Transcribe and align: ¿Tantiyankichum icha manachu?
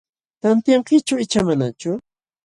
¿Tantiyankichum 0.41 1.17
icha 1.23 1.41
manachu? 1.47 1.91